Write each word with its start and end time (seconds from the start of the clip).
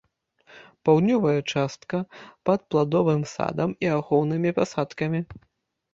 Паўднёвая 0.87 1.41
частка 1.53 1.97
пад 2.51 2.59
пладовым 2.71 3.21
садам 3.35 3.79
і 3.87 3.93
ахоўнымі 3.99 4.49
пасадкамі. 4.61 5.21